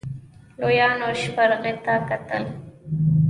لويانو 0.59 1.07
سپرغې 1.23 1.73
ته 1.83 1.93
کتل. 2.07 2.43